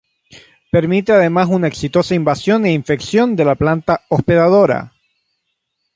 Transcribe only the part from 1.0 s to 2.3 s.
además una exitosa